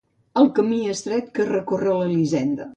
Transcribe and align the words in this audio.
El 0.41 0.47
camí 0.59 0.79
estret 0.95 1.29
que 1.37 1.47
recorre 1.53 1.97
l'Elisenda. 2.01 2.69